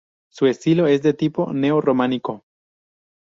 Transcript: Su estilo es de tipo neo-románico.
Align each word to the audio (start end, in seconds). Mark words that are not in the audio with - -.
Su 0.31 0.47
estilo 0.47 0.87
es 0.87 1.03
de 1.03 1.13
tipo 1.13 1.53
neo-románico. 1.53 2.43